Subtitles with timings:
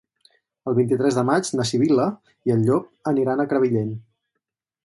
[0.71, 2.07] El vint-i-tres de maig na Sibil·la
[2.51, 3.97] i en Llop aniran a Crevillent.